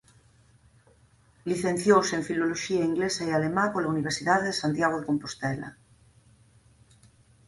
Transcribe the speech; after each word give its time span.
Licenciouse 1.51 2.13
en 2.17 2.23
Filoloxía 2.29 2.87
inglesa 2.91 3.23
e 3.25 3.31
alemá 3.33 3.63
pola 3.73 3.91
Universidade 3.95 4.47
de 4.49 4.59
Santiago 4.61 4.95
de 4.99 5.07
Compostela. 5.09 5.69